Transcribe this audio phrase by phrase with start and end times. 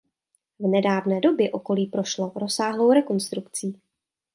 [0.59, 3.79] V nedávné době okolí prošlo rozsáhlou rekonstrukcí.